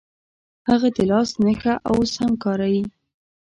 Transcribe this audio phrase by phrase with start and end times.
[0.69, 2.81] هغه د لاس نښه اوس هم ښکاري.